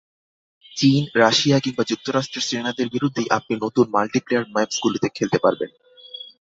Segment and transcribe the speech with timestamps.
[0.71, 5.69] চীন, রাশিয়া কিংবা যুক্তরাষ্ট্রের সেনাদের বিরুদ্ধেই আপনি নতুন মাল্টিপ্লেয়ার ম্যাপসগুলোতে খেলতে পারবেন।